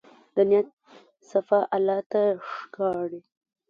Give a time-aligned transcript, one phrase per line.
[0.35, 0.67] د نیت
[1.29, 3.21] صفا الله ته ښکاري.